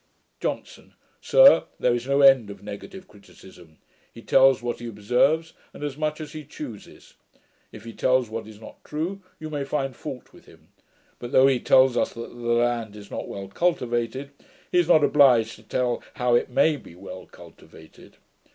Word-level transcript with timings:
JOHNSON. 0.39 0.95
'Sir, 1.21 1.65
there 1.79 1.93
is 1.93 2.07
no 2.07 2.21
end 2.21 2.49
of 2.49 2.63
negative 2.63 3.07
criticism. 3.07 3.77
He 4.11 4.23
tells 4.23 4.59
what 4.63 4.79
he 4.79 4.87
observes, 4.87 5.53
and 5.75 5.83
as 5.83 5.95
much 5.95 6.19
as 6.19 6.31
he 6.33 6.43
chooses. 6.43 7.13
If 7.71 7.83
he 7.83 7.93
tells 7.93 8.27
what 8.27 8.47
is 8.47 8.59
not 8.59 8.83
true, 8.83 9.21
you 9.39 9.51
may 9.51 9.63
find 9.63 9.95
fault 9.95 10.33
with 10.33 10.45
him; 10.45 10.69
but, 11.19 11.31
though 11.31 11.45
he 11.45 11.59
tells 11.59 11.93
that 11.93 12.15
the 12.15 12.21
land 12.25 12.95
is 12.95 13.11
not 13.11 13.27
well 13.27 13.47
cultivated, 13.47 14.31
he 14.71 14.79
is 14.79 14.87
not 14.87 15.03
obliged 15.03 15.53
to 15.57 15.61
tell 15.61 16.01
how 16.15 16.33
it 16.33 16.49
may 16.49 16.77
be 16.77 16.95
well 16.95 17.27
cultivated. 17.27 18.17